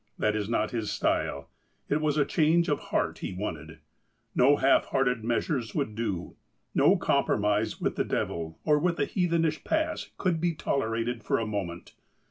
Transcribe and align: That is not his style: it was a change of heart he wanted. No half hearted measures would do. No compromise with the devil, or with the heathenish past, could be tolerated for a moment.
That 0.17 0.35
is 0.35 0.49
not 0.49 0.71
his 0.71 0.89
style: 0.89 1.47
it 1.87 2.01
was 2.01 2.17
a 2.17 2.25
change 2.25 2.69
of 2.69 2.79
heart 2.89 3.19
he 3.19 3.33
wanted. 3.33 3.81
No 4.33 4.55
half 4.55 4.85
hearted 4.85 5.23
measures 5.23 5.75
would 5.75 5.93
do. 5.93 6.35
No 6.73 6.97
compromise 6.97 7.79
with 7.79 7.97
the 7.97 8.03
devil, 8.03 8.57
or 8.63 8.79
with 8.79 8.97
the 8.97 9.05
heathenish 9.05 9.63
past, 9.63 10.17
could 10.17 10.41
be 10.41 10.55
tolerated 10.55 11.21
for 11.23 11.37
a 11.37 11.45
moment. 11.45 11.93